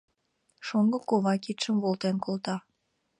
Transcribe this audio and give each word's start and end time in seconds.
Шоҥго 0.67 0.97
кува 1.07 1.33
кидшым 1.43 1.75
волтен 1.83 2.15
колта. 2.25 2.55